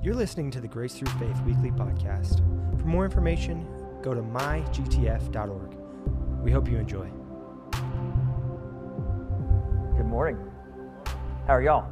[0.00, 2.38] You're listening to the Grace Through Faith Weekly Podcast.
[2.78, 3.66] For more information,
[4.00, 5.74] go to mygtf.org.
[6.40, 7.10] We hope you enjoy.
[9.96, 10.38] Good morning.
[11.48, 11.90] How are y'all?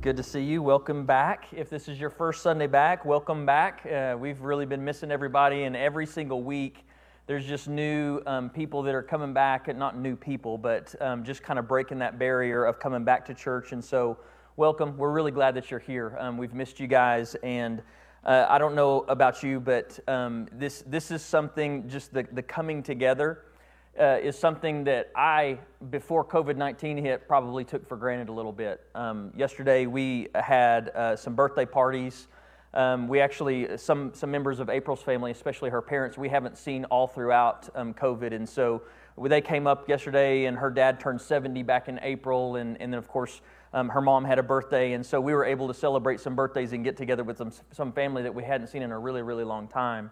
[0.00, 0.60] Good to see you.
[0.60, 1.46] Welcome back.
[1.52, 3.86] If this is your first Sunday back, welcome back.
[3.86, 6.84] Uh, we've really been missing everybody, and every single week
[7.28, 9.68] there's just new um, people that are coming back.
[9.68, 13.24] and Not new people, but um, just kind of breaking that barrier of coming back
[13.26, 13.70] to church.
[13.70, 14.18] And so,
[14.56, 14.96] welcome.
[14.96, 16.16] We're really glad that you're here.
[16.18, 17.82] Um, we've missed you guys, and
[18.24, 21.88] uh, I don't know about you, but um, this this is something.
[21.88, 23.42] Just the the coming together
[24.00, 25.58] uh, is something that I,
[25.90, 28.82] before COVID nineteen hit, probably took for granted a little bit.
[28.94, 32.28] Um, yesterday we had uh, some birthday parties.
[32.72, 36.86] Um, we actually some some members of April's family, especially her parents, we haven't seen
[36.86, 38.82] all throughout um, COVID, and so
[39.22, 42.98] they came up yesterday, and her dad turned seventy back in April, and and then
[42.98, 43.42] of course
[43.76, 46.72] um, her mom had a birthday, and so we were able to celebrate some birthdays
[46.72, 49.44] and get together with some, some family that we hadn't seen in a really, really
[49.44, 50.10] long time.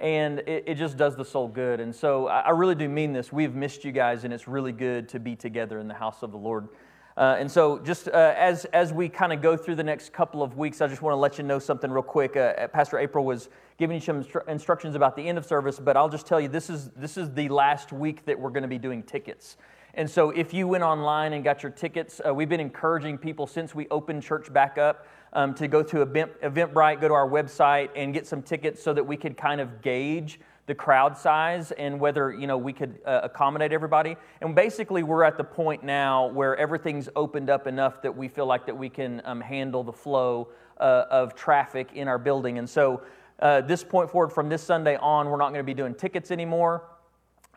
[0.00, 1.80] And it, it just does the soul good.
[1.80, 3.32] And so I, I, really do mean this.
[3.32, 6.30] We've missed you guys, and it's really good to be together in the house of
[6.30, 6.68] the Lord.
[7.16, 10.40] Uh, and so, just uh, as, as we kind of go through the next couple
[10.40, 12.36] of weeks, I just want to let you know something real quick.
[12.36, 15.96] Uh, Pastor April was giving you some instru- instructions about the end of service, but
[15.96, 18.68] I'll just tell you this is, this is the last week that we're going to
[18.68, 19.56] be doing tickets.
[19.94, 23.46] And so, if you went online and got your tickets, uh, we've been encouraging people
[23.46, 27.28] since we opened church back up um, to go to Event, Eventbrite, go to our
[27.28, 31.72] website, and get some tickets so that we could kind of gauge the crowd size
[31.72, 34.16] and whether you know we could uh, accommodate everybody.
[34.40, 38.46] And basically, we're at the point now where everything's opened up enough that we feel
[38.46, 40.48] like that we can um, handle the flow
[40.80, 42.56] uh, of traffic in our building.
[42.56, 43.02] And so,
[43.40, 46.30] uh, this point forward, from this Sunday on, we're not going to be doing tickets
[46.30, 46.84] anymore.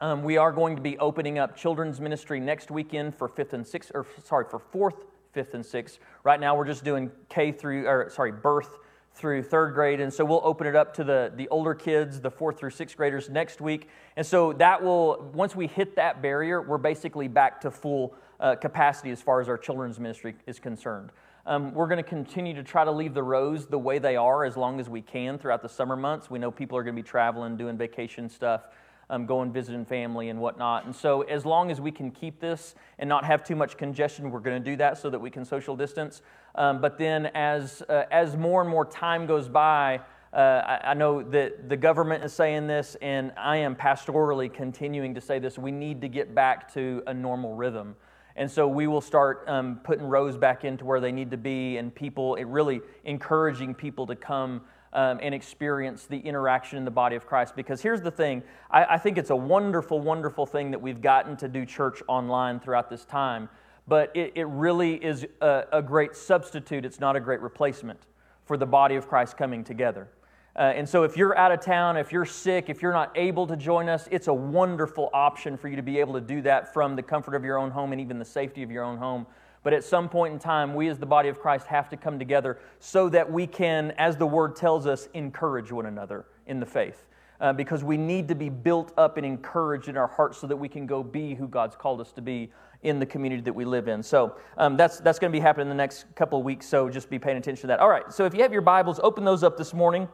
[0.02, 3.66] Um, we are going to be opening up children's ministry next weekend for fifth and
[3.66, 6.00] sixth, or sorry, for fourth, fifth, and sixth.
[6.26, 8.78] Right now, we're just doing K through, or sorry, birth
[9.14, 12.30] through third grade, and so we'll open it up to the the older kids, the
[12.30, 13.88] fourth through sixth graders next week.
[14.18, 18.56] And so that will, once we hit that barrier, we're basically back to full uh,
[18.56, 21.14] capacity as far as our children's ministry is concerned.
[21.46, 24.44] Um, we're going to continue to try to leave the rows the way they are
[24.44, 26.30] as long as we can throughout the summer months.
[26.30, 28.64] We know people are going to be traveling, doing vacation stuff
[29.10, 30.86] um, going visiting family and whatnot.
[30.86, 34.32] And so, as long as we can keep this and not have too much congestion,
[34.32, 36.22] we're going to do that so that we can social distance.
[36.56, 40.02] Um, but then, as uh, as more and more time goes by,
[40.34, 45.16] uh, I, I, know that the government is saying this, and I am pastorally continuing
[45.16, 45.58] to say this.
[45.58, 47.96] We need to get back to a normal rhythm.
[48.36, 51.78] And so we will start um, putting rows back into where they need to be,
[51.78, 54.62] and people, it really encouraging people to come
[54.96, 57.56] um, and experience the interaction in the body of Christ.
[57.56, 58.42] Because here's the thing
[58.72, 62.60] I, I think it's a wonderful, wonderful thing that we've gotten to do church online
[62.62, 63.50] throughout this time,
[63.88, 66.86] but it, it really is a, a great substitute.
[66.86, 68.00] It's not a great replacement
[68.46, 70.08] for the body of Christ coming together.
[70.56, 73.46] Uh, and so, if you're out of town, if you're sick, if you're not able
[73.46, 76.74] to join us, it's a wonderful option for you to be able to do that
[76.74, 79.28] from the comfort of your own home and even the safety of your own home
[79.66, 82.20] but at some point in time, we as the body of Christ have to come
[82.20, 86.68] together so that we can, as the word tells us, encourage one another in the
[86.68, 87.08] faith.
[87.42, 90.56] Uh, because we need to be built up and encouraged in our hearts so that
[90.56, 92.52] we can go be who God's called us to be
[92.84, 94.04] in the community that we live in.
[94.04, 96.88] So um, that's, that's going to be happening in the next couple of weeks, so
[96.88, 97.80] just be paying attention to that.
[97.80, 100.08] All right, so if you have your Bibles, open those up this morning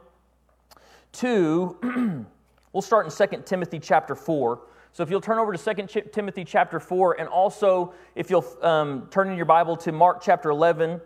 [1.11, 2.25] to,
[2.71, 4.61] we'll start in 2 Timothy chapter 4.
[4.93, 9.07] So if you'll turn over to 2 Timothy chapter 4, and also if you'll um,
[9.09, 10.99] turn in your Bible to Mark chapter 11,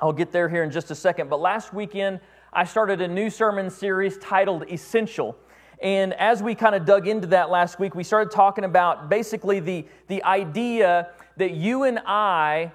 [0.00, 1.28] I'll get there here in just a second.
[1.28, 2.20] But last weekend,
[2.52, 5.36] I started a new sermon series titled Essential.
[5.82, 9.58] And as we kind of dug into that last week, we started talking about basically
[9.58, 12.70] the, the idea that you and I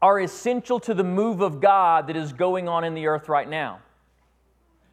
[0.00, 3.48] are essential to the move of God that is going on in the earth right
[3.48, 3.80] now.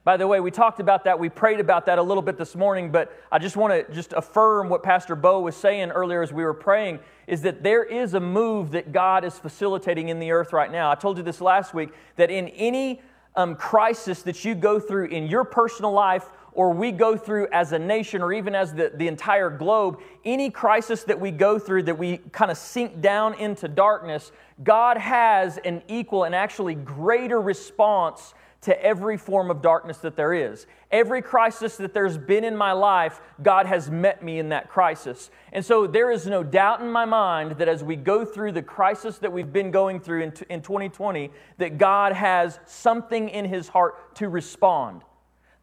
[0.06, 1.18] By the way, we talked about that.
[1.18, 4.14] We prayed about that a little bit this morning, but I just want to just
[4.14, 8.14] affirm what Pastor Bo was saying earlier as we were praying is that there is
[8.14, 10.92] a move that God is facilitating in the earth right now.
[10.92, 13.02] I told you this last week that in any
[13.36, 17.72] um, crisis that you go through in your personal life or we go through as
[17.72, 21.82] a nation or even as the, the entire globe, any crisis that we go through
[21.82, 24.32] that we kind of sink down into darkness,
[24.64, 30.34] God has an equal and actually greater response to every form of darkness that there
[30.34, 30.66] is.
[30.92, 35.30] Every crisis that there's been in my life, God has met me in that crisis.
[35.54, 38.64] And so there is no doubt in my mind that as we go through the
[38.64, 43.68] crisis that we've been going through in, in 2020, that God has something in his
[43.68, 45.04] heart to respond.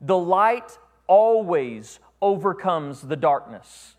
[0.01, 3.97] The light always overcomes the darkness.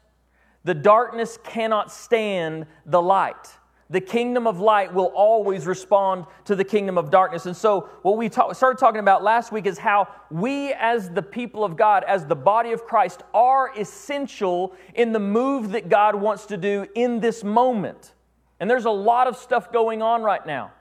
[0.64, 3.50] The darkness cannot stand the light.
[3.90, 7.46] The kingdom of light will always respond to the kingdom of darkness.
[7.46, 11.64] And so, what we started talking about last week is how we, as the people
[11.64, 16.46] of God, as the body of Christ, are essential in the move that God wants
[16.48, 18.14] to do in this moment.
[18.60, 20.72] And there's a lot of stuff going on right now.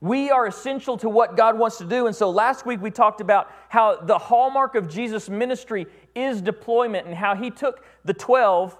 [0.00, 2.06] We are essential to what God wants to do.
[2.06, 7.06] And so last week we talked about how the hallmark of Jesus' ministry is deployment
[7.06, 8.76] and how he took the 12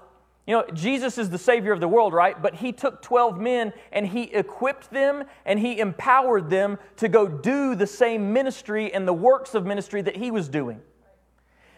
[0.49, 2.41] you know, Jesus is the Savior of the world, right?
[2.41, 7.27] But He took 12 men and He equipped them and He empowered them to go
[7.27, 10.81] do the same ministry and the works of ministry that He was doing.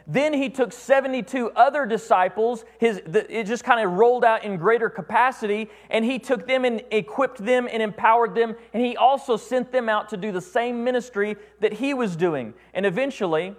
[0.08, 4.56] Then He took 72 other disciples, his, the, it just kind of rolled out in
[4.56, 9.36] greater capacity, and He took them and equipped them and empowered them, and He also
[9.36, 12.54] sent them out to do the same ministry that He was doing.
[12.74, 13.54] And eventually,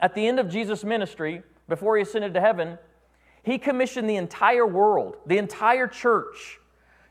[0.00, 2.76] at the end of Jesus' ministry, before He ascended to heaven,
[3.42, 6.58] he commissioned the entire world, the entire church,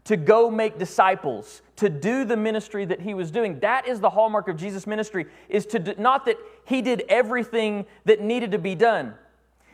[0.04, 3.60] to go make disciples, to do the ministry that he was doing.
[3.60, 7.86] That is the hallmark of Jesus' ministry, is to do, not that he did everything
[8.06, 9.14] that needed to be done.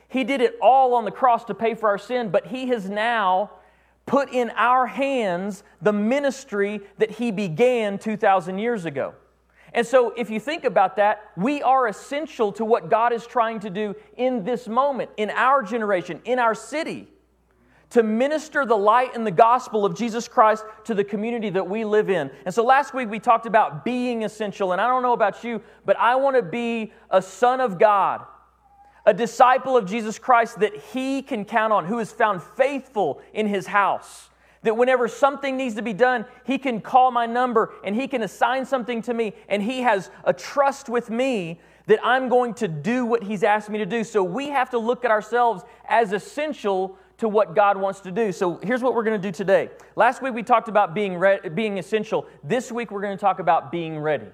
[0.10, 2.90] He did it all on the cross to pay for our sin, but he has
[2.90, 3.52] now
[4.06, 9.14] put in our hands the ministry that he began 2,000 years ago.
[9.74, 13.60] And so, if you think about that, we are essential to what God is trying
[13.62, 17.08] to do in this moment, in our generation, in our city,
[17.90, 21.84] to minister the light and the gospel of Jesus Christ to the community that we
[21.86, 22.32] live in.
[22.46, 24.72] And so, last week we talked about being essential.
[24.72, 28.26] And I don't know about you, but I want to be a son of God,
[29.06, 33.48] a disciple of Jesus Christ that he can count on, who is found faithful in
[33.48, 34.30] his house
[34.64, 38.24] that whenever something needs to be done, He can call my number and He can
[38.24, 42.68] assign something to me, and He has a trust with me that I'm going to
[42.68, 44.04] do what He's asked me to do.
[44.04, 48.32] So we have to look at ourselves as essential to what God wants to do.
[48.32, 49.70] So here's what we're going to do today.
[49.96, 52.28] Last week we talked about being, re- being essential.
[52.44, 54.28] This week we're going to talk about being ready.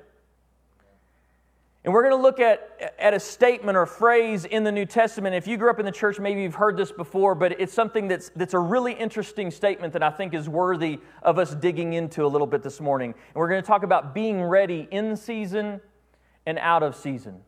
[1.86, 4.86] And we're going to look at, at a statement or a phrase in the New
[4.86, 5.36] Testament.
[5.36, 8.08] If you grew up in the church, maybe you've heard this before, but it's something
[8.08, 12.26] that's, that's a really interesting statement that I think is worthy of us digging into
[12.26, 13.12] a little bit this morning.
[13.12, 15.82] And we're going to talk about being ready in season
[16.46, 17.42] and out of season.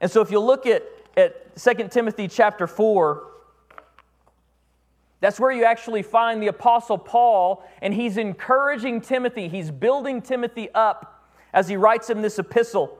[0.00, 0.84] And so if you look at,
[1.16, 3.26] at 2 Timothy chapter 4,
[5.18, 10.68] that's where you actually find the Apostle Paul, and he's encouraging Timothy, he's building Timothy
[10.76, 12.96] up as he writes him this epistle.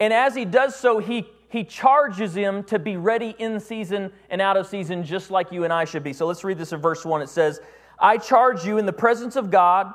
[0.00, 4.40] And as he does so, he, he charges him to be ready in season and
[4.40, 6.14] out of season, just like you and I should be.
[6.14, 7.20] So let's read this in verse 1.
[7.20, 7.60] It says,
[7.98, 9.92] I charge you in the presence of God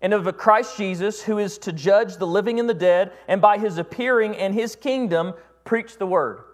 [0.00, 3.58] and of Christ Jesus, who is to judge the living and the dead, and by
[3.58, 5.34] his appearing and his kingdom,
[5.64, 6.44] preach the word.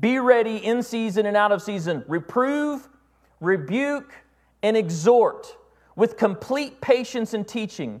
[0.00, 2.04] Be ready in season and out of season.
[2.08, 2.88] Reprove,
[3.40, 4.14] rebuke,
[4.62, 5.54] and exhort
[5.94, 8.00] with complete patience and teaching.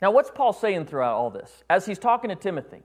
[0.00, 1.62] Now, what's Paul saying throughout all this?
[1.68, 2.82] As he's talking to Timothy,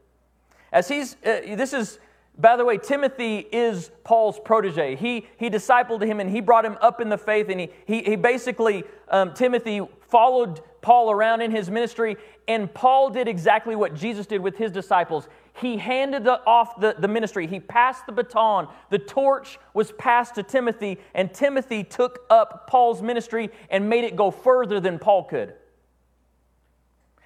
[0.72, 2.00] as he's, uh, this is,
[2.38, 4.98] by the way, Timothy is Paul's protege.
[4.98, 8.01] He, he discipled him and he brought him up in the faith, and he, he,
[8.01, 13.96] he basically, um, Timothy followed Paul around in his ministry, and Paul did exactly what
[13.96, 15.30] Jesus did with his disciples.
[15.62, 18.68] He handed the, off the, the ministry, he passed the baton.
[18.90, 24.18] The torch was passed to Timothy, and Timothy took up Paul's ministry and made it
[24.18, 25.54] go further than Paul could.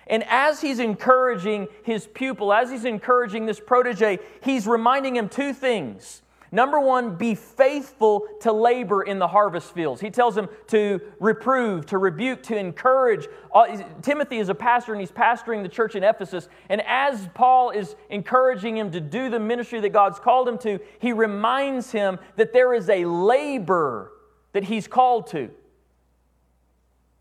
[0.10, 5.54] And as he's encouraging his pupil, as he's encouraging this protege, he's reminding him two
[5.54, 6.24] things.
[6.52, 10.02] Number one, be faithful to labor in the harvest fields.
[10.02, 13.28] He tells him to reprove, to rebuke, to encourage.
[13.54, 16.50] Uh, Timothy is a pastor and he's pastoring the church in Ephesus.
[16.70, 20.80] And as Paul is encouraging him to do the ministry that God's called him to,
[20.98, 24.12] he reminds him that there is a labor
[24.54, 25.52] that he's called to.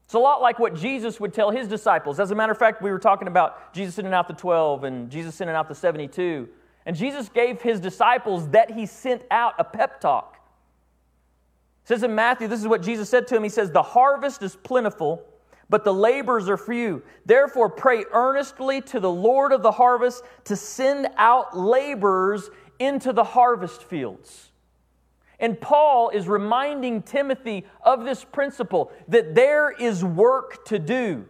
[0.09, 2.19] It's a lot like what Jesus would tell his disciples.
[2.19, 5.11] As a matter of fact, we were talking about Jesus sending out the 12 and
[5.11, 6.49] Jesus sending out the 72.
[6.87, 10.39] And Jesus gave his disciples that he sent out a pep talk.
[11.85, 13.43] It says in Matthew, this is what Jesus said to him.
[13.43, 15.23] He says, The harvest is plentiful,
[15.69, 17.03] but the laborers are few.
[17.27, 22.49] Therefore, pray earnestly to the Lord of the harvest to send out laborers
[22.79, 24.53] into the harvest fields.
[25.41, 31.27] And Paul is reminding Timothy of this principle that there is work to do.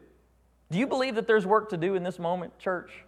[0.70, 3.04] Do you believe that there's work to do in this moment, church?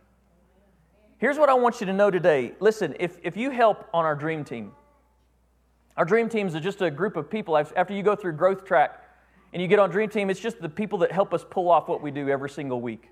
[1.18, 2.52] Here's what I want you to know today.
[2.60, 4.72] Listen, if, if you help on our dream team,
[5.96, 7.56] our dream teams are just a group of people.
[7.56, 9.02] After you go through Growth Track
[9.52, 11.88] and you get on Dream Team, it's just the people that help us pull off
[11.88, 13.10] what we do every single week.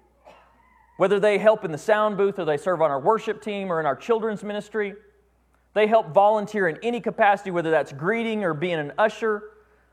[0.97, 3.79] Whether they help in the sound booth or they serve on our worship team or
[3.79, 4.95] in our children's ministry,
[5.75, 9.51] they help volunteer in any capacity, whether that's greeting or being an usher.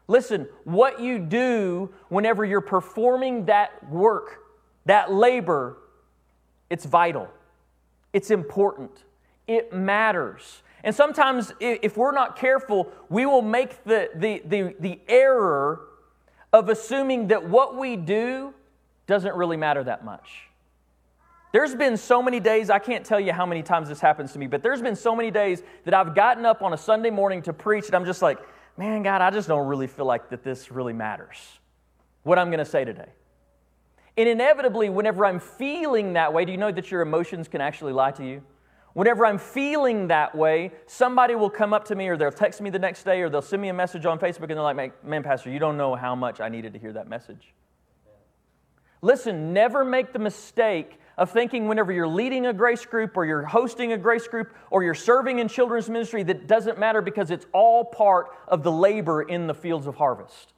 [0.08, 4.40] Listen, what you do whenever you're performing that work,
[4.86, 5.78] that labor,
[6.70, 7.30] it's vital.
[8.14, 9.04] It's important.
[9.48, 10.64] It matters.
[10.84, 15.82] And sometimes, if we're not careful, we will make the, the, the, the error
[16.54, 18.54] of assuming that what we do
[19.08, 20.45] doesn't really matter that much.
[21.56, 24.40] There's been so many days, I can't tell you how many times this happens to
[24.40, 27.42] me, but there's been so many days that I've gotten up on a Sunday morning
[27.44, 28.40] to preach, and I'm just like,
[28.76, 31.38] man, God, I just don't really feel like that this really matters,
[32.24, 33.08] what I'm going to say today.
[34.18, 37.94] And inevitably, whenever I'm feeling that way, do you know that your emotions can actually
[37.94, 38.44] lie to you?
[38.92, 42.70] Whenever I'm feeling that way, somebody will come up to me or they'll text me
[42.70, 45.24] the next day or they'll send me a message on Facebook and they're like, man,
[45.24, 47.54] Pastor, you don't know how much I needed to hear that message.
[49.02, 53.44] Listen, never make the mistake of thinking whenever you're leading a grace group or you're
[53.44, 57.46] hosting a grace group or you're serving in children's ministry that doesn't matter because it's
[57.54, 60.54] all part of the labor in the fields of harvest.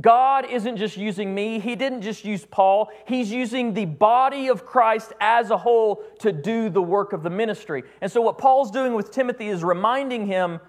[0.00, 4.64] God isn't just using me, He didn't just use Paul, He's using the body of
[4.64, 7.82] Christ as a whole to do the work of the ministry.
[8.00, 10.60] And so, what Paul's doing with Timothy is reminding him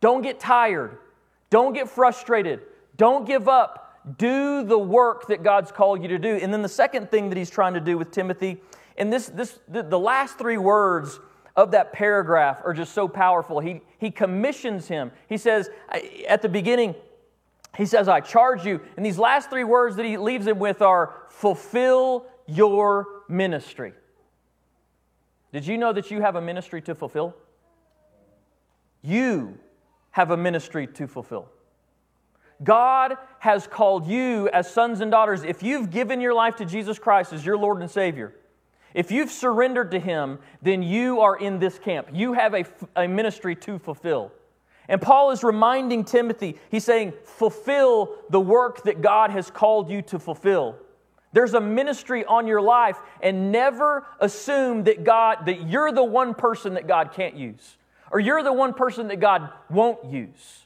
[0.00, 0.98] don't get tired,
[1.50, 2.62] don't get frustrated,
[2.96, 3.83] don't give up
[4.18, 6.36] do the work that God's called you to do.
[6.36, 8.60] And then the second thing that he's trying to do with Timothy,
[8.98, 11.18] and this, this the, the last three words
[11.56, 13.60] of that paragraph are just so powerful.
[13.60, 15.12] He, he commissions him.
[15.28, 15.70] He says
[16.28, 16.94] at the beginning,
[17.76, 18.80] he says, I charge you.
[18.96, 23.94] And these last three words that he leaves him with are fulfill your ministry.
[25.52, 27.34] Did you know that you have a ministry to fulfill?
[29.02, 29.58] You
[30.10, 31.48] have a ministry to fulfill.
[32.64, 35.44] God has called you as sons and daughters.
[35.44, 38.34] If you've given your life to Jesus Christ as your Lord and Savior,
[38.94, 42.08] if you've surrendered to Him, then you are in this camp.
[42.12, 42.64] You have a,
[42.96, 44.32] a ministry to fulfill.
[44.88, 50.02] And Paul is reminding Timothy, he's saying, fulfill the work that God has called you
[50.02, 50.76] to fulfill.
[51.32, 56.34] There's a ministry on your life, and never assume that God, that you're the one
[56.34, 57.76] person that God can't use,
[58.12, 60.63] or you're the one person that God won't use.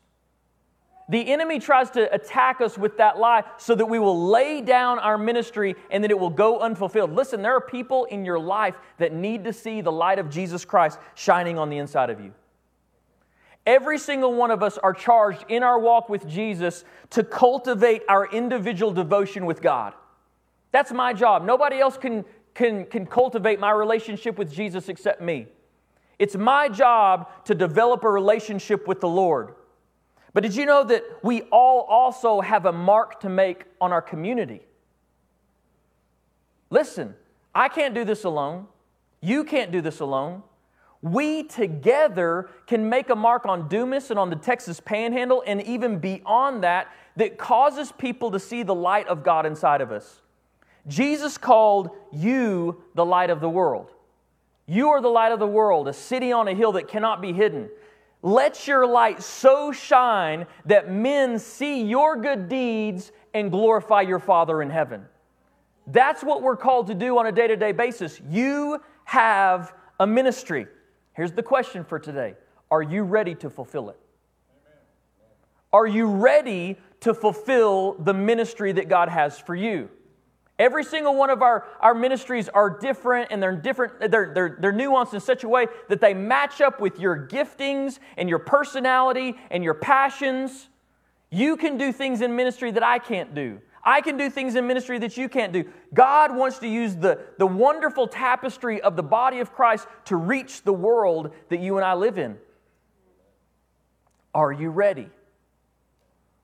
[1.10, 4.98] The enemy tries to attack us with that lie so that we will lay down
[4.98, 7.14] our ministry and that it will go unfulfilled.
[7.14, 10.66] Listen, there are people in your life that need to see the light of Jesus
[10.66, 12.34] Christ shining on the inside of you.
[13.64, 18.26] Every single one of us are charged in our walk with Jesus to cultivate our
[18.26, 19.94] individual devotion with God.
[20.72, 21.44] That's my job.
[21.44, 22.24] Nobody else can,
[22.54, 25.48] can, can cultivate my relationship with Jesus except me.
[26.18, 29.54] It's my job to develop a relationship with the Lord.
[30.38, 34.00] But did you know that we all also have a mark to make on our
[34.00, 34.60] community?
[36.70, 37.16] Listen,
[37.52, 38.68] I can't do this alone.
[39.20, 40.44] You can't do this alone.
[41.02, 45.98] We together can make a mark on Dumas and on the Texas Panhandle and even
[45.98, 50.20] beyond that that causes people to see the light of God inside of us.
[50.86, 53.90] Jesus called you the light of the world.
[54.66, 57.32] You are the light of the world, a city on a hill that cannot be
[57.32, 57.70] hidden.
[58.22, 64.60] Let your light so shine that men see your good deeds and glorify your Father
[64.60, 65.06] in heaven.
[65.86, 68.20] That's what we're called to do on a day to day basis.
[68.28, 70.66] You have a ministry.
[71.14, 72.34] Here's the question for today
[72.70, 73.98] Are you ready to fulfill it?
[75.72, 79.90] Are you ready to fulfill the ministry that God has for you?
[80.58, 84.72] Every single one of our, our ministries are different and they're different, they're, they're, they're
[84.72, 89.36] nuanced in such a way that they match up with your giftings and your personality
[89.50, 90.68] and your passions.
[91.30, 93.60] You can do things in ministry that I can't do.
[93.84, 95.64] I can do things in ministry that you can't do.
[95.94, 100.62] God wants to use the, the wonderful tapestry of the body of Christ to reach
[100.62, 102.36] the world that you and I live in.
[104.34, 105.08] Are you ready?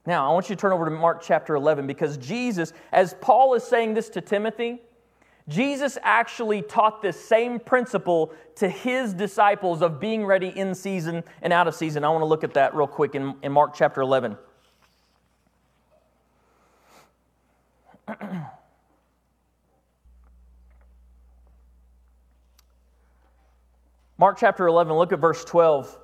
[0.07, 3.55] Now, I want you to turn over to Mark chapter 11 because Jesus, as Paul
[3.55, 4.83] is saying this to Timothy,
[5.49, 11.53] Jesus actually taught this same principle to his disciples of being ready in season and
[11.53, 12.05] out of season.
[12.05, 14.37] I want to look at that real quick in, in Mark chapter 11.
[24.17, 25.99] Mark chapter 11, look at verse 12.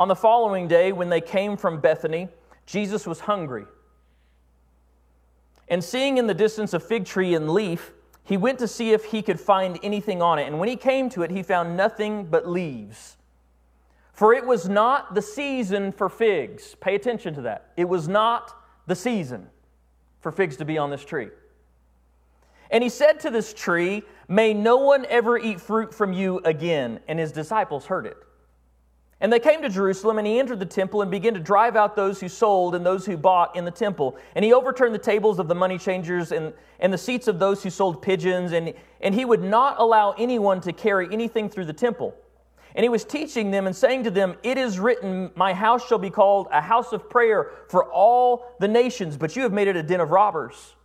[0.00, 2.30] On the following day, when they came from Bethany,
[2.64, 3.66] Jesus was hungry.
[5.68, 7.92] And seeing in the distance a fig tree and leaf,
[8.24, 10.46] he went to see if he could find anything on it.
[10.46, 13.18] And when he came to it, he found nothing but leaves.
[14.14, 16.76] For it was not the season for figs.
[16.80, 17.70] Pay attention to that.
[17.76, 19.48] It was not the season
[20.20, 21.28] for figs to be on this tree.
[22.70, 27.00] And he said to this tree, May no one ever eat fruit from you again.
[27.06, 28.16] And his disciples heard it.
[29.22, 31.94] And they came to Jerusalem, and he entered the temple and began to drive out
[31.94, 34.16] those who sold and those who bought in the temple.
[34.34, 37.62] And he overturned the tables of the money changers and, and the seats of those
[37.62, 38.72] who sold pigeons, and,
[39.02, 42.14] and he would not allow anyone to carry anything through the temple.
[42.74, 45.98] And he was teaching them and saying to them, It is written, My house shall
[45.98, 49.76] be called a house of prayer for all the nations, but you have made it
[49.76, 50.76] a den of robbers.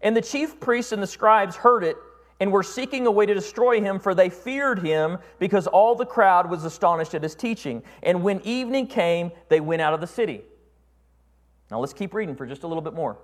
[0.00, 1.96] And the chief priests and the scribes heard it
[2.40, 6.06] and were seeking a way to destroy him, for they feared him because all the
[6.06, 7.82] crowd was astonished at his teaching.
[8.02, 10.42] And when evening came, they went out of the city.
[11.70, 13.16] Now let's keep reading for just a little bit more.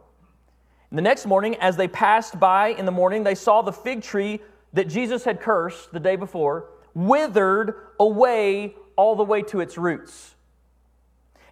[0.93, 4.41] The next morning, as they passed by in the morning, they saw the fig tree
[4.73, 10.35] that Jesus had cursed the day before withered away all the way to its roots.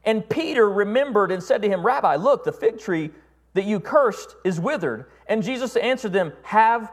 [0.05, 3.11] And Peter remembered and said to him, Rabbi, look, the fig tree
[3.55, 5.07] that you cursed is withered.
[5.27, 6.93] And Jesus answered them, Have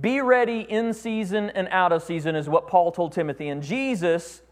[0.00, 3.48] Be ready in season and out of season, is what Paul told Timothy.
[3.48, 4.42] And Jesus,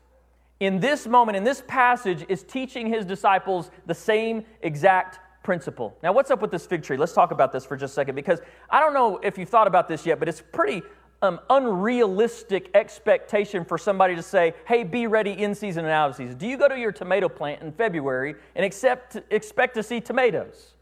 [0.60, 5.96] in this moment, in this passage, is teaching his disciples the same exact principle.
[6.02, 6.96] Now, what's up with this fig tree?
[6.96, 9.66] Let's talk about this for just a second because I don't know if you've thought
[9.66, 10.82] about this yet, but it's pretty
[11.22, 16.16] um, unrealistic expectation for somebody to say, hey, be ready in season and out of
[16.16, 16.36] season.
[16.36, 20.74] Do you go to your tomato plant in February and accept, expect to see tomatoes?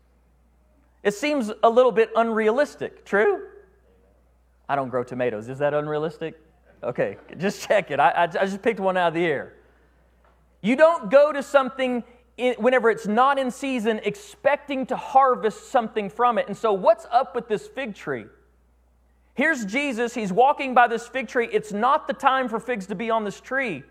[1.03, 3.47] It seems a little bit unrealistic, true?
[4.69, 5.49] I don't grow tomatoes.
[5.49, 6.41] Is that unrealistic?
[6.83, 8.01] Okay, just check it.
[8.01, 9.55] I, I, I just picked one out of the air.
[10.61, 12.05] You don't go to something
[12.37, 16.49] in, whenever it's not in season expecting to harvest something from it.
[16.49, 18.27] And so, what's up with this fig tree?
[19.35, 20.15] Here's Jesus.
[20.15, 21.49] He's walking by this fig tree.
[21.53, 23.85] It's not the time for figs to be on this tree.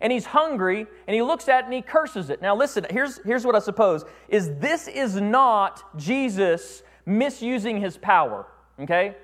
[0.00, 2.42] And he's hungry and he looks at it and he curses it.
[2.42, 8.46] Now, listen, here's, here's what I suppose is this is not Jesus misusing his power,
[8.78, 9.16] okay?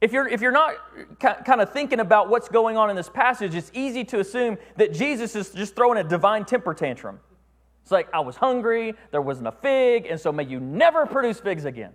[0.00, 0.74] If you're, if you're not
[1.18, 4.92] kind of thinking about what's going on in this passage, it's easy to assume that
[4.92, 7.18] Jesus is just throwing a divine temper tantrum.
[7.82, 11.40] It's like, I was hungry, there wasn't a fig, and so may you never produce
[11.40, 11.92] figs again.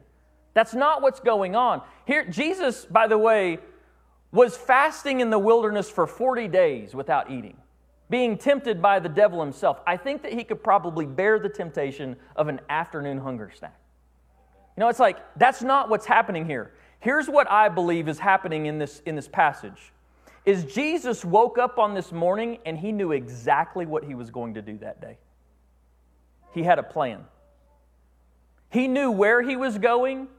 [0.54, 1.82] That's not what's going on.
[2.06, 3.60] Here, Jesus, by the way,
[4.32, 7.56] was fasting in the wilderness for 40 days without eating,
[8.10, 9.80] being tempted by the devil himself.
[9.88, 13.80] I think that he could probably bear the temptation of an afternoon hunger snack.
[14.76, 16.74] You know, it's like, that's not what's happening here.
[17.04, 19.92] Here's what I believe is happening in this, in this passage
[20.46, 24.54] is Jesus woke up on this morning and he knew exactly what he was going
[24.54, 25.18] to do that day.
[26.54, 27.26] He had a plan.
[28.70, 30.30] He knew where he was going.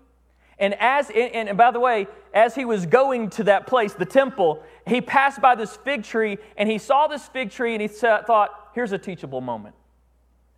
[0.58, 4.06] And as and, and by the way, as he was going to that place, the
[4.06, 7.88] temple, he passed by this fig tree and he saw this fig tree and he
[7.88, 9.74] thought, here's a teachable moment.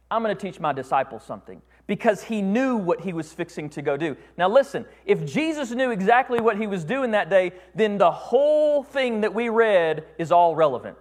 [0.08, 3.82] I'm going to teach my disciples something because he knew what he was fixing to
[3.82, 4.16] go do.
[4.36, 8.82] Now, listen, if Jesus knew exactly what he was doing that day, then the whole
[8.82, 10.96] thing that we read is all relevant.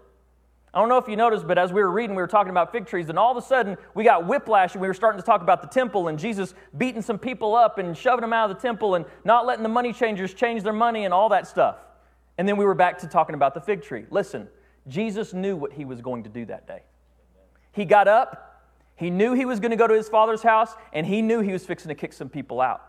[0.74, 2.74] I don't know if you noticed, but as we were reading, we were talking about
[2.74, 5.26] fig trees, and all of a sudden we got whiplash and we were starting to
[5.26, 8.58] talk about the temple and Jesus beating some people up and shoving them out of
[8.58, 11.78] the temple and not letting the money changers change their money and all that stuff.
[12.38, 14.06] And then we were back to talking about the fig tree.
[14.12, 14.50] Listen,
[14.89, 16.84] Jesus knew what he was going to do that day.
[17.71, 18.55] He got up,
[18.95, 21.51] he knew he was going to go to his father's house, and he knew he
[21.51, 22.81] was fixing to kick some people out.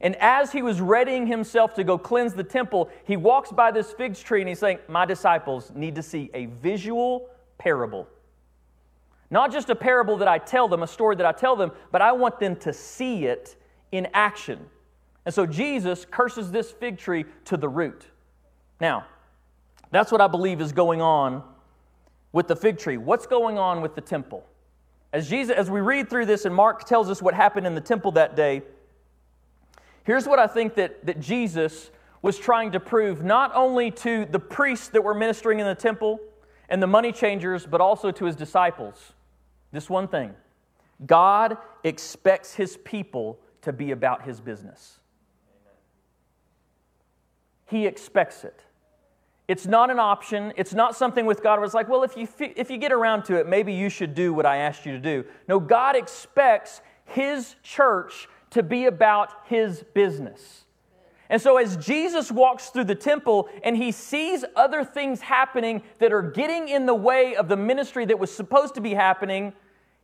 [0.00, 3.92] And as he was readying himself to go cleanse the temple, he walks by this
[3.92, 8.08] fig tree and he's saying, My disciples need to see a visual parable.
[9.30, 12.02] Not just a parable that I tell them, a story that I tell them, but
[12.02, 13.54] I want them to see it
[13.92, 14.58] in action.
[15.24, 18.04] And so Jesus curses this fig tree to the root.
[18.80, 19.06] Now,
[19.92, 21.44] that's what I believe is going on
[22.32, 22.96] with the fig tree.
[22.96, 24.44] What's going on with the temple?
[25.12, 27.80] As, Jesus, as we read through this, and Mark tells us what happened in the
[27.80, 28.62] temple that day,
[30.04, 31.90] here's what I think that, that Jesus
[32.22, 36.18] was trying to prove not only to the priests that were ministering in the temple
[36.68, 39.12] and the money changers, but also to his disciples.
[39.72, 40.34] This one thing
[41.04, 44.98] God expects his people to be about his business.
[47.66, 48.64] He expects it.
[49.48, 50.52] It's not an option.
[50.56, 53.24] It's not something with God where it's like, well, if you, if you get around
[53.24, 55.24] to it, maybe you should do what I asked you to do.
[55.48, 60.64] No, God expects His church to be about His business.
[61.28, 66.12] And so, as Jesus walks through the temple and he sees other things happening that
[66.12, 69.54] are getting in the way of the ministry that was supposed to be happening,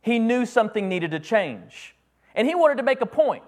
[0.01, 1.95] he knew something needed to change.
[2.33, 3.43] And he wanted to make a point.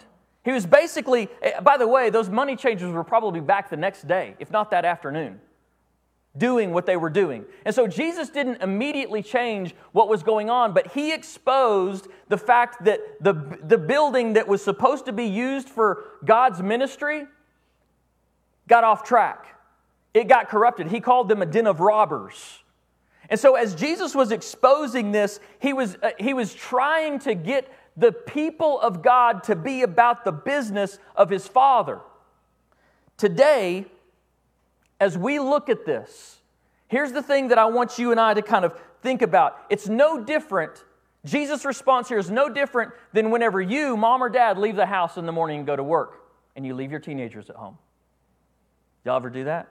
[0.45, 4.07] He was basically, eh, by the way, those money changers were probably back the next
[4.07, 5.39] day, if not that afternoon
[6.37, 7.45] doing what they were doing.
[7.65, 12.85] And so Jesus didn't immediately change what was going on, but he exposed the fact
[12.85, 17.25] that the, the building that was supposed to be used for God's ministry
[18.67, 19.47] got off track.
[20.13, 20.87] It got corrupted.
[20.87, 22.59] He called them a den of robbers.
[23.29, 27.71] And so, as Jesus was exposing this, he was, uh, he was trying to get
[27.95, 32.01] the people of God to be about the business of his Father.
[33.17, 33.85] Today,
[35.01, 36.39] as we look at this,
[36.87, 39.57] here's the thing that I want you and I to kind of think about.
[39.69, 40.85] It's no different.
[41.25, 45.17] Jesus' response here is no different than whenever you, mom or dad, leave the house
[45.17, 46.21] in the morning and go to work
[46.55, 47.79] and you leave your teenagers at home.
[49.03, 49.67] Y'all ever do that?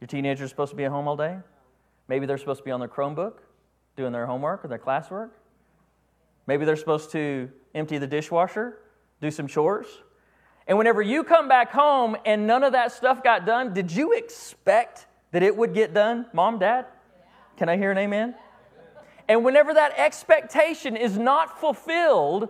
[0.00, 1.36] Your teenagers supposed to be at home all day?
[2.08, 3.34] Maybe they're supposed to be on their Chromebook
[3.94, 5.30] doing their homework or their classwork.
[6.46, 8.78] Maybe they're supposed to empty the dishwasher,
[9.20, 9.86] do some chores.
[10.66, 14.12] And whenever you come back home and none of that stuff got done, did you
[14.12, 16.26] expect that it would get done?
[16.32, 16.86] Mom, dad?
[17.56, 18.34] Can I hear an amen?
[19.28, 22.48] And whenever that expectation is not fulfilled,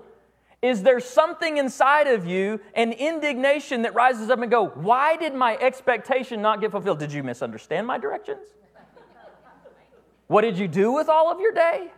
[0.63, 5.35] is there something inside of you, an indignation that rises up and go, why did
[5.35, 6.99] my expectation not get fulfilled?
[6.99, 8.47] Did you misunderstand my directions?
[10.29, 11.91] What did you do with all of your day?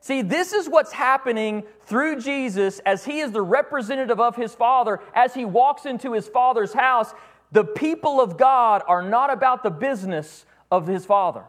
[0.00, 5.00] See, this is what's happening through Jesus as he is the representative of his Father.
[5.12, 7.12] As he walks into his Father's house,
[7.50, 11.44] the people of God are not about the business of his Father.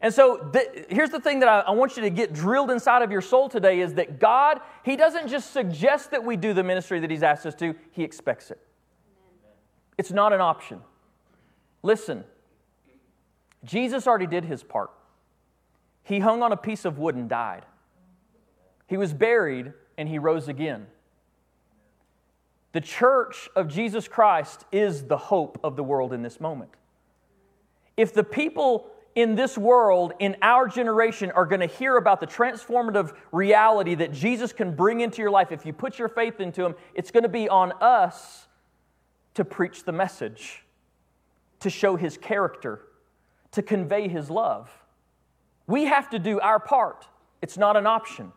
[0.00, 0.52] And so
[0.88, 3.48] here's the thing that I, I want you to get drilled inside of your soul
[3.48, 7.24] today is that God, He doesn't just suggest that we do the ministry that He's
[7.24, 8.60] asked us to, He expects it.
[9.96, 10.80] It's not an option.
[11.82, 12.22] Listen,
[13.64, 14.90] Jesus already did His part.
[16.08, 17.66] He hung on a piece of wood and died.
[18.86, 20.86] He was buried and he rose again.
[22.72, 26.70] The church of Jesus Christ is the hope of the world in this moment.
[27.98, 32.26] If the people in this world, in our generation, are going to hear about the
[32.26, 36.64] transformative reality that Jesus can bring into your life, if you put your faith into
[36.64, 38.46] Him, it's going to be on us
[39.34, 40.64] to preach the message,
[41.60, 42.80] to show His character,
[43.50, 44.70] to convey His love.
[45.68, 47.06] We have to do our part,
[47.40, 48.32] it's not an option.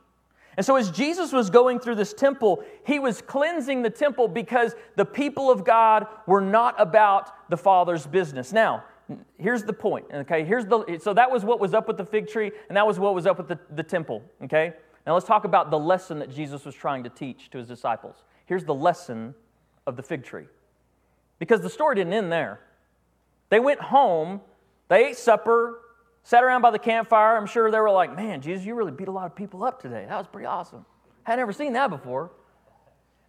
[0.58, 4.76] And so, as Jesus was going through this temple, he was cleansing the temple because
[4.98, 8.52] the people of God were not about the Father's business.
[8.52, 8.84] Now,
[9.38, 10.44] here's the point, okay?
[10.44, 13.00] Here's the, so, that was what was up with the fig tree, and that was
[13.00, 14.74] what was up with the, the temple, okay?
[15.08, 18.18] Now, let's talk about the lesson that Jesus was trying to teach to his disciples.
[18.46, 19.34] Here's the lesson
[19.88, 20.46] of the fig tree.
[21.40, 22.60] Because the story didn't end there.
[23.50, 24.42] They went home,
[24.90, 25.80] they ate supper,
[26.24, 27.36] Sat around by the campfire.
[27.36, 29.82] I'm sure they were like, man, Jesus, you really beat a lot of people up
[29.82, 30.06] today.
[30.08, 30.86] That was pretty awesome.
[31.24, 32.32] Had never seen that before.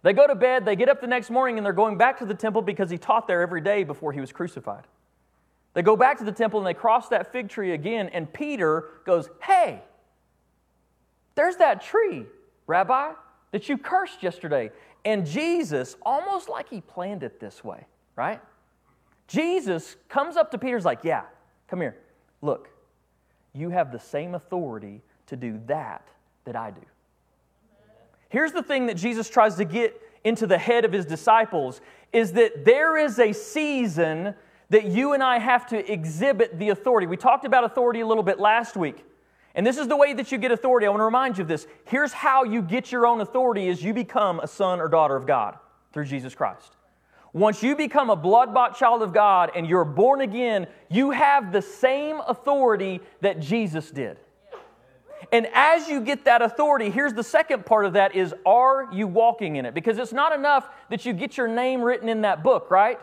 [0.03, 2.25] They go to bed, they get up the next morning, and they're going back to
[2.25, 4.83] the temple because he taught there every day before he was crucified.
[5.73, 8.89] They go back to the temple and they cross that fig tree again, and Peter
[9.05, 9.81] goes, Hey,
[11.35, 12.25] there's that tree,
[12.67, 13.13] Rabbi,
[13.51, 14.71] that you cursed yesterday.
[15.05, 18.41] And Jesus, almost like he planned it this way, right?
[19.27, 21.23] Jesus comes up to Peter's like, Yeah,
[21.67, 21.97] come here.
[22.41, 22.69] Look,
[23.53, 26.07] you have the same authority to do that
[26.45, 26.81] that I do.
[28.29, 32.33] Here's the thing that Jesus tries to get into the head of his disciples is
[32.33, 34.33] that there is a season
[34.69, 37.05] that you and I have to exhibit the authority.
[37.05, 39.05] We talked about authority a little bit last week.
[39.55, 40.87] And this is the way that you get authority.
[40.87, 41.67] I want to remind you of this.
[41.85, 45.27] Here's how you get your own authority is you become a son or daughter of
[45.27, 45.57] God
[45.91, 46.75] through Jesus Christ.
[47.33, 51.51] Once you become a blood bought child of God and you're born again, you have
[51.51, 54.19] the same authority that Jesus did.
[55.31, 59.07] And as you get that authority, here's the second part of that is are you
[59.07, 59.73] walking in it?
[59.73, 62.99] Because it's not enough that you get your name written in that book, right?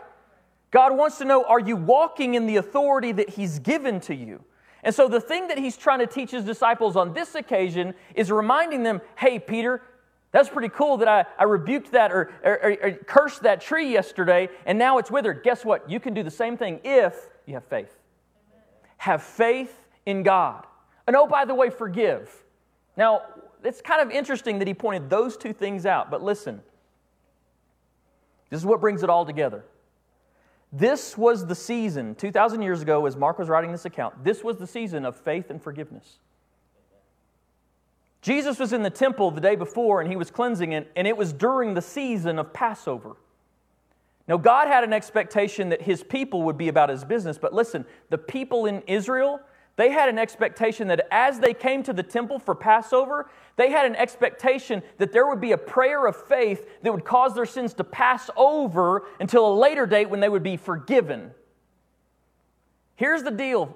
[0.71, 4.43] God wants to know are you walking in the authority that He's given to you?
[4.83, 8.31] And so the thing that He's trying to teach His disciples on this occasion is
[8.31, 9.81] reminding them hey, Peter,
[10.31, 14.49] that's pretty cool that I, I rebuked that or, or, or, cursed that tree yesterday
[14.65, 15.43] and now it's withered.
[15.43, 15.89] Guess what?
[15.89, 17.97] You can do the same thing if you have faith.
[18.97, 20.65] Have faith in God.
[21.05, 22.31] And oh, by the way, forgive.
[22.95, 23.23] Now,
[23.63, 26.09] it's kind of interesting that he pointed those two things out.
[26.09, 26.61] But listen,
[28.49, 29.65] this is what brings it all together.
[30.71, 34.55] This was the season, 2,000 years ago, as Mark was writing this account, this was
[34.55, 36.19] the season of faith and forgiveness.
[38.21, 41.17] Jesus was in the temple the day before and he was cleansing it, and it
[41.17, 43.15] was during the season of Passover.
[44.27, 47.85] Now, God had an expectation that his people would be about his business, but listen,
[48.09, 49.41] the people in Israel,
[49.75, 53.85] they had an expectation that as they came to the temple for Passover, they had
[53.87, 57.73] an expectation that there would be a prayer of faith that would cause their sins
[57.73, 61.31] to pass over until a later date when they would be forgiven.
[62.95, 63.75] Here's the deal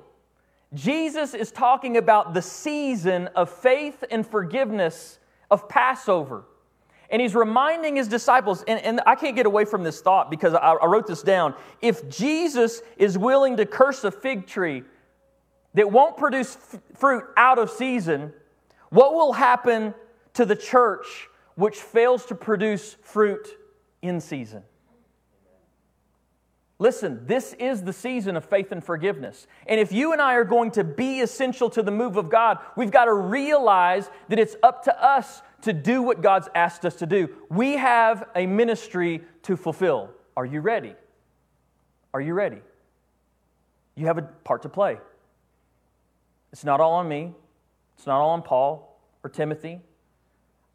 [0.76, 6.46] Jesus is talking about the season of faith and forgiveness of Passover.
[7.10, 10.54] And he's reminding his disciples, and, and I can't get away from this thought because
[10.54, 11.54] I, I wrote this down.
[11.82, 14.84] If Jesus is willing to curse a fig tree
[15.76, 18.34] that won't produce f- fruit out of season,
[18.90, 19.94] what will happen
[20.34, 23.48] to the church which fails to produce fruit
[24.02, 24.64] in season?
[26.78, 29.48] Listen, this is the season of faith and forgiveness.
[29.66, 32.60] And if you and I are going to be essential to the move of God,
[32.76, 36.96] we've got to realize that it's up to us to do what God's asked us
[36.98, 37.30] to do.
[37.50, 40.10] We have a ministry to fulfill.
[40.36, 40.96] Are you ready?
[42.14, 42.60] Are you ready?
[43.96, 44.98] You have a part to play.
[46.52, 47.34] It's not all on me,
[47.98, 49.80] it's not all on Paul or Timothy.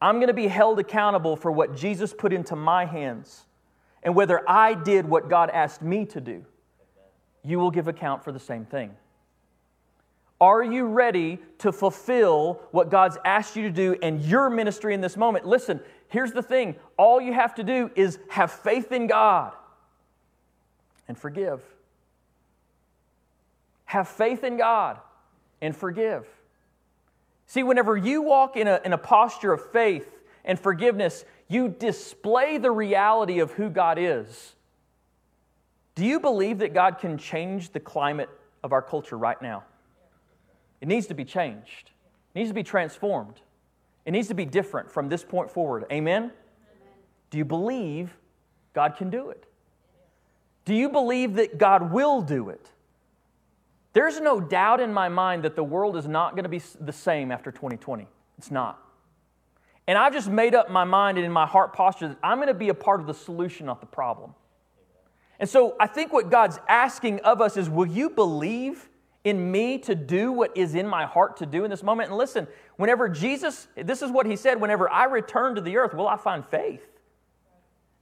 [0.00, 3.44] I'm going to be held accountable for what Jesus put into my hands
[4.02, 6.44] and whether I did what God asked me to do,
[7.44, 8.94] you will give account for the same thing.
[10.40, 15.02] Are you ready to fulfill what God's asked you to do in your ministry in
[15.02, 15.44] this moment?
[15.44, 19.52] Listen, here's the thing all you have to do is have faith in God
[21.08, 21.60] and forgive.
[23.84, 24.98] Have faith in God
[25.60, 26.26] and forgive.
[27.46, 30.08] See, whenever you walk in a, in a posture of faith
[30.44, 34.54] and forgiveness, you display the reality of who God is.
[35.96, 38.30] Do you believe that God can change the climate
[38.62, 39.64] of our culture right now?
[40.80, 41.90] It needs to be changed,
[42.34, 43.40] it needs to be transformed,
[44.06, 45.86] it needs to be different from this point forward.
[45.90, 46.30] Amen?
[47.30, 48.16] Do you believe
[48.72, 49.44] God can do it?
[50.64, 52.70] Do you believe that God will do it?
[53.92, 56.92] There's no doubt in my mind that the world is not going to be the
[56.92, 58.06] same after 2020.
[58.38, 58.80] It's not.
[59.90, 62.46] And I've just made up my mind and in my heart posture that I'm going
[62.46, 64.36] to be a part of the solution, not the problem.
[65.40, 68.88] And so I think what God's asking of us is will you believe
[69.24, 72.10] in me to do what is in my heart to do in this moment?
[72.10, 75.92] And listen, whenever Jesus, this is what he said, whenever I return to the earth,
[75.92, 76.86] will I find faith?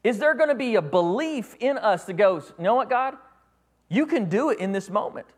[0.05, 3.17] Is there going to be a belief in us that goes, you know what, God?
[3.89, 5.29] You can do it in this moment.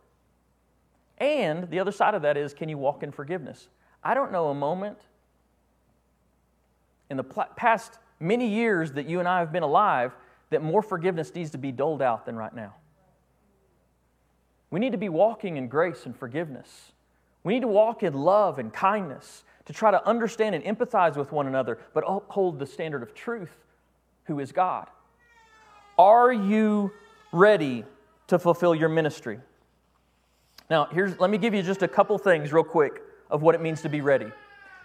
[1.19, 3.69] And the other side of that is, can you walk in forgiveness?
[4.03, 4.99] I don't know a moment
[7.11, 10.13] in the past many years that you and I have been alive
[10.51, 12.75] that more forgiveness needs to be doled out than right now.
[14.71, 16.93] We need to be walking in grace and forgiveness.
[17.43, 21.33] We need to walk in love and kindness to try to understand and empathize with
[21.33, 23.51] one another, but uphold the standard of truth,
[24.25, 24.89] who is God.
[25.99, 26.93] Are you
[27.33, 27.85] ready
[28.29, 29.41] to fulfill your ministry?
[30.69, 33.61] Now, here's, let me give you just a couple things, real quick, of what it
[33.61, 34.31] means to be ready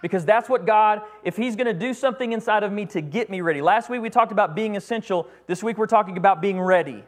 [0.02, 3.30] because that's what God, if He's going to do something inside of me to get
[3.30, 3.62] me ready.
[3.62, 5.28] Last week we talked about being essential.
[5.48, 7.04] This week we're talking about being ready.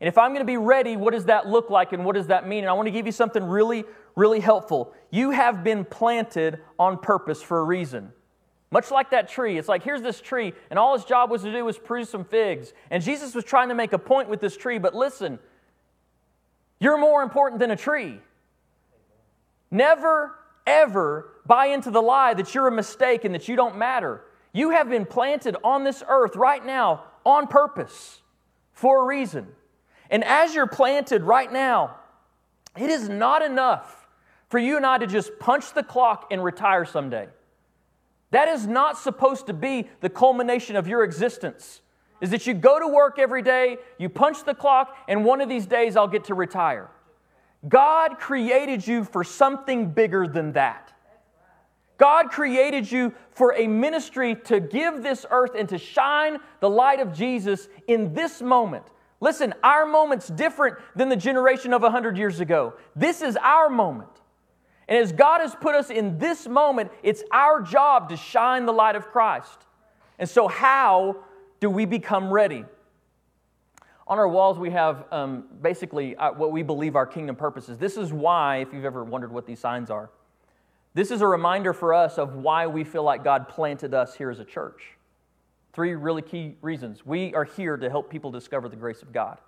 [0.00, 2.26] And if I'm going to be ready, what does that look like and what does
[2.26, 2.64] that mean?
[2.64, 3.84] And I want to give you something really,
[4.16, 4.92] really helpful.
[5.10, 8.12] You have been planted on purpose for a reason.
[8.72, 9.58] Much like that tree.
[9.58, 12.24] It's like, here's this tree, and all his job was to do was produce some
[12.24, 12.72] figs.
[12.90, 15.38] And Jesus was trying to make a point with this tree, but listen,
[16.80, 18.18] you're more important than a tree.
[19.70, 20.34] Never
[20.66, 24.22] ever buy into the lie that you're a mistake and that you don't matter.
[24.52, 28.20] You have been planted on this earth right now on purpose
[28.72, 29.48] for a reason.
[30.10, 31.96] And as you're planted right now,
[32.76, 34.06] it is not enough
[34.48, 37.28] for you and I to just punch the clock and retire someday.
[38.30, 41.80] That is not supposed to be the culmination of your existence.
[42.20, 45.48] Is that you go to work every day, you punch the clock, and one of
[45.48, 46.90] these days I'll get to retire.
[47.68, 50.91] God created you for something bigger than that.
[51.98, 57.00] God created you for a ministry to give this earth and to shine the light
[57.00, 58.84] of Jesus in this moment.
[59.20, 62.74] Listen, our moment's different than the generation of 100 years ago.
[62.96, 64.10] This is our moment.
[64.88, 68.72] And as God has put us in this moment, it's our job to shine the
[68.72, 69.64] light of Christ.
[70.18, 71.18] And so, how
[71.60, 72.64] do we become ready?
[74.08, 77.78] On our walls, we have um, basically uh, what we believe our kingdom purpose is.
[77.78, 80.10] This is why, if you've ever wondered what these signs are,
[80.94, 84.30] This is a reminder for us of why we feel like God planted us here
[84.30, 84.82] as a church.
[85.72, 87.06] Three really key reasons.
[87.06, 89.38] We are here to help people discover the grace of God.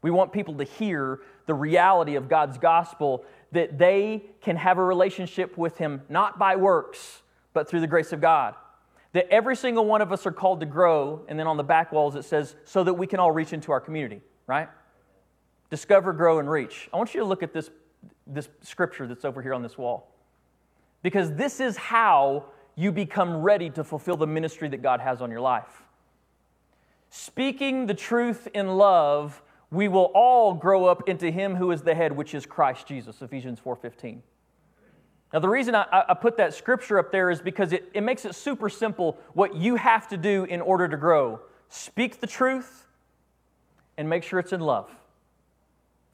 [0.00, 4.84] We want people to hear the reality of God's gospel that they can have a
[4.84, 8.54] relationship with Him not by works, but through the grace of God.
[9.12, 11.92] That every single one of us are called to grow, and then on the back
[11.92, 14.68] walls it says, so that we can all reach into our community, right?
[15.70, 16.88] Discover, grow, and reach.
[16.92, 17.70] I want you to look at this,
[18.26, 20.14] this scripture that's over here on this wall.
[21.02, 25.30] Because this is how you become ready to fulfill the ministry that God has on
[25.30, 25.82] your life.
[27.10, 31.94] Speaking the truth in love, we will all grow up into him who is the
[31.94, 34.22] head, which is Christ Jesus, Ephesians 4:15.
[35.32, 38.24] Now, the reason I, I, put that scripture up there is because it, it makes
[38.24, 41.40] it super simple what you have to do in order to grow.
[41.68, 42.86] Speak the truth
[43.98, 44.90] and make sure it's in love.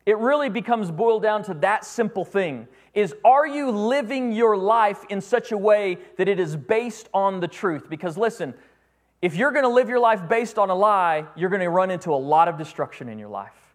[0.06, 5.04] It really becomes boiled down to that simple thing is are you living your life
[5.08, 7.88] in such a way that it is based on the truth?
[7.88, 8.54] Because listen,
[9.22, 11.90] if you're going to live your life based on a lie, you're going to run
[11.90, 13.74] into a lot of destruction in your life.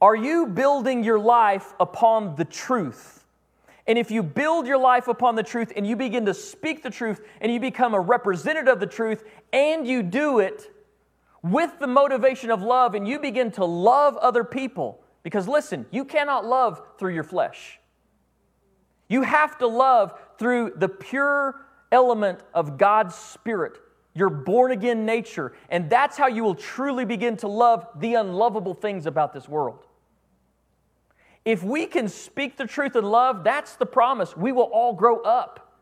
[0.00, 3.24] Are you building your life upon the truth?
[3.88, 6.90] And if you build your life upon the truth and you begin to speak the
[6.90, 10.70] truth and you become a representative of the truth and you do it
[11.42, 16.04] with the motivation of love and you begin to love other people, because listen, you
[16.04, 17.78] cannot love through your flesh.
[19.08, 23.78] You have to love through the pure element of God's Spirit,
[24.14, 25.54] your born again nature.
[25.70, 29.86] And that's how you will truly begin to love the unlovable things about this world.
[31.44, 34.36] If we can speak the truth in love, that's the promise.
[34.36, 35.72] We will all grow up.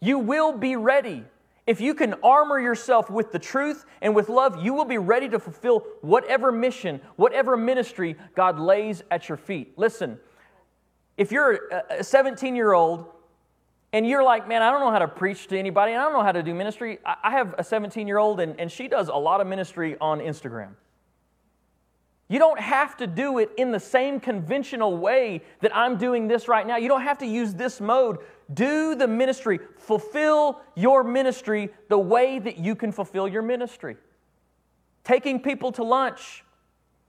[0.00, 1.24] You will be ready.
[1.66, 5.28] If you can armor yourself with the truth and with love, you will be ready
[5.28, 9.76] to fulfill whatever mission, whatever ministry God lays at your feet.
[9.76, 10.18] Listen,
[11.16, 13.06] if you're a 17 year old
[13.92, 16.12] and you're like, man, I don't know how to preach to anybody, and I don't
[16.12, 19.08] know how to do ministry, I have a 17 year old and, and she does
[19.08, 20.74] a lot of ministry on Instagram.
[22.28, 26.48] You don't have to do it in the same conventional way that I'm doing this
[26.48, 26.76] right now.
[26.76, 28.18] You don't have to use this mode.
[28.52, 33.96] Do the ministry, fulfill your ministry the way that you can fulfill your ministry.
[35.02, 36.44] Taking people to lunch,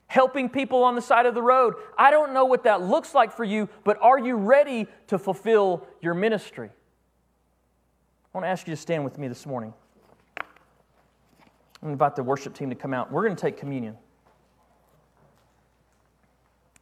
[0.08, 1.76] helping people on the side of the road.
[1.98, 5.86] I don't know what that looks like for you, but are you ready to fulfill
[6.02, 6.70] your ministry?
[6.70, 9.74] I want to ask you to stand with me this morning.
[11.84, 13.12] I'm invite the worship team to come out.
[13.12, 13.96] We're going to take communion.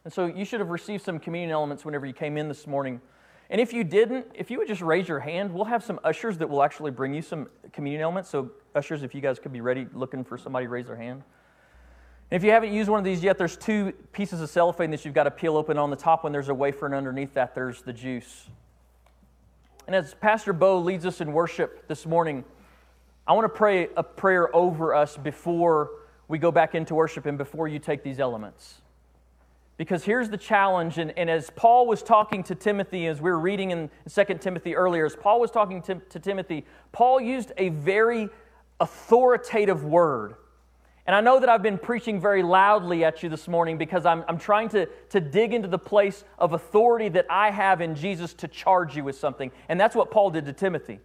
[0.04, 3.00] And so you should have received some communion elements whenever you came in this morning.
[3.48, 6.38] And if you didn't, if you would just raise your hand, we'll have some ushers
[6.38, 8.28] that will actually bring you some communion elements.
[8.28, 11.22] So, ushers, if you guys could be ready looking for somebody raise their hand.
[12.30, 15.04] And if you haven't used one of these yet, there's two pieces of cellophane that
[15.04, 15.78] you've got to peel open.
[15.78, 18.48] On the top one, there's a wafer, and underneath that, there's the juice.
[19.86, 22.44] And as Pastor Bo leads us in worship this morning,
[23.28, 25.90] I want to pray a prayer over us before
[26.26, 28.80] we go back into worship and before you take these elements.
[29.76, 33.38] Because here's the challenge, and, and, as Paul was talking to Timothy, as we were
[33.38, 37.68] reading in 2 Timothy earlier, as Paul was talking to, to Timothy, Paul used a
[37.68, 38.30] very
[38.80, 40.36] authoritative word.
[41.06, 44.24] And I know that I've been preaching very loudly at you this morning because I'm,
[44.26, 48.34] I'm trying to, to dig into the place of authority that I have in Jesus
[48.34, 49.52] to charge you with something.
[49.68, 51.00] And that's what Paul did to Timothy.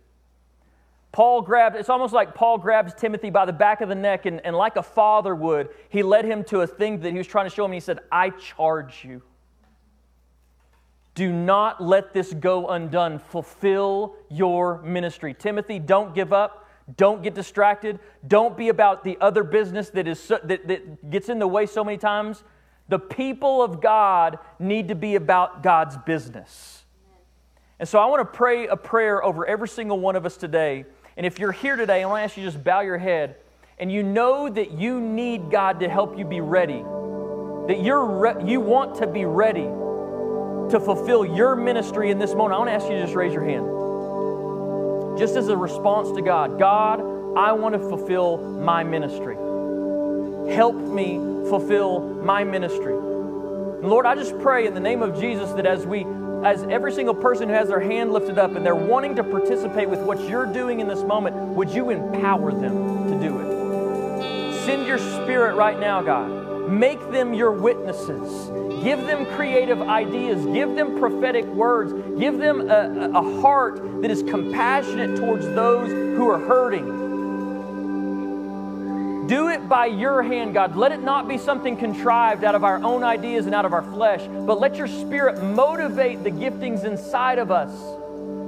[1.11, 4.39] Paul grabbed, it's almost like Paul grabs Timothy by the back of the neck, and,
[4.45, 7.49] and like a father would, he led him to a thing that he was trying
[7.49, 7.71] to show him.
[7.71, 9.21] And he said, I charge you.
[11.13, 13.19] Do not let this go undone.
[13.19, 15.35] Fulfill your ministry.
[15.37, 16.69] Timothy, don't give up.
[16.95, 17.99] Don't get distracted.
[18.25, 21.65] Don't be about the other business that, is so, that, that gets in the way
[21.65, 22.43] so many times.
[22.87, 26.83] The people of God need to be about God's business.
[27.79, 30.85] And so I want to pray a prayer over every single one of us today
[31.17, 33.35] and if you're here today, I want to ask you just bow your head
[33.77, 36.83] and you know that you need God to help you be ready,
[37.67, 39.67] that you're re- you want to be ready
[40.71, 43.33] to fulfill your ministry in this moment, I want to ask you to just raise
[43.33, 45.17] your hand.
[45.17, 47.01] Just as a response to God God,
[47.37, 49.35] I want to fulfill my ministry.
[50.53, 51.15] Help me
[51.49, 52.93] fulfill my ministry.
[52.93, 56.05] And Lord, I just pray in the name of Jesus that as we
[56.43, 59.89] as every single person who has their hand lifted up and they're wanting to participate
[59.89, 64.65] with what you're doing in this moment, would you empower them to do it?
[64.65, 66.69] Send your spirit right now, God.
[66.69, 68.49] Make them your witnesses.
[68.83, 70.45] Give them creative ideas.
[70.45, 71.93] Give them prophetic words.
[72.19, 77.10] Give them a, a heart that is compassionate towards those who are hurting
[79.31, 80.75] Do it by your hand, God.
[80.75, 83.81] Let it not be something contrived out of our own ideas and out of our
[83.81, 87.71] flesh, but let your spirit motivate the giftings inside of us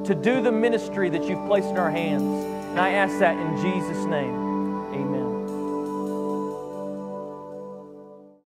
[0.05, 2.23] to do the ministry that you've placed in our hands.
[2.23, 4.42] And I ask that in Jesus' name.